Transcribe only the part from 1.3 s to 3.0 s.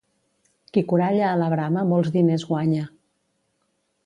a la brama molts diners guanya.